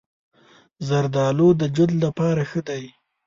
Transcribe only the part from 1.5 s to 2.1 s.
د جلد